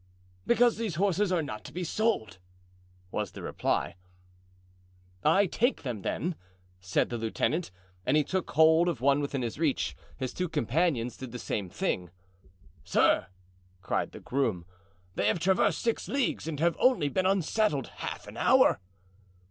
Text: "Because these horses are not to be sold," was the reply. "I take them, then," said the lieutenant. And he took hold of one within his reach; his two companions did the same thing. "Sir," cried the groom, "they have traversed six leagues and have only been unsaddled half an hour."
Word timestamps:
"Because 0.47 0.77
these 0.77 0.95
horses 0.95 1.31
are 1.31 1.43
not 1.43 1.63
to 1.63 1.71
be 1.71 1.83
sold," 1.83 2.39
was 3.11 3.33
the 3.33 3.43
reply. 3.43 3.97
"I 5.23 5.45
take 5.45 5.83
them, 5.83 6.01
then," 6.01 6.33
said 6.79 7.09
the 7.11 7.19
lieutenant. 7.19 7.69
And 8.03 8.17
he 8.17 8.23
took 8.23 8.49
hold 8.49 8.87
of 8.89 8.99
one 8.99 9.21
within 9.21 9.43
his 9.43 9.59
reach; 9.59 9.95
his 10.17 10.33
two 10.33 10.49
companions 10.49 11.17
did 11.17 11.31
the 11.31 11.37
same 11.37 11.69
thing. 11.69 12.09
"Sir," 12.83 13.27
cried 13.83 14.11
the 14.11 14.19
groom, 14.19 14.65
"they 15.13 15.27
have 15.27 15.37
traversed 15.37 15.83
six 15.83 16.07
leagues 16.07 16.47
and 16.47 16.59
have 16.59 16.75
only 16.79 17.07
been 17.07 17.27
unsaddled 17.27 17.85
half 17.97 18.27
an 18.27 18.37
hour." 18.37 18.79